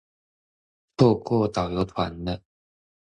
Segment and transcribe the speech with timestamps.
[0.03, 0.03] 錯
[1.21, 2.41] 過導遊團了